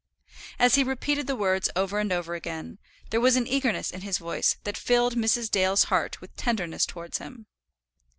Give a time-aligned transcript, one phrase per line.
[0.57, 2.79] As he repeated the words over and over again,
[3.11, 5.51] there was an eagerness in his voice that filled Mrs.
[5.51, 7.45] Dale's heart with tenderness towards him.